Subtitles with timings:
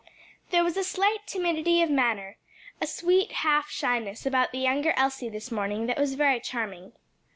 [0.49, 2.37] There was a slight timidity of manner,
[2.81, 6.93] a sweet half shyness about the younger Elsie this morning that was very charming.